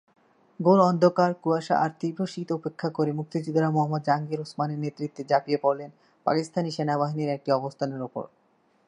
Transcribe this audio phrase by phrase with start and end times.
[0.59, 5.89] ঘোর অন্ধকার, কুয়াশা আর তীব্র শীত উপেক্ষা করে মুক্তিযোদ্ধারা মোহাম্মদ জাহাঙ্গীর ওসমানের নেতৃত্বে ঝাঁপিয়ে পড়লেন
[6.25, 8.23] পাকিস্তানি সেনাবাহিনীর একটি অবস্থানের ওপর।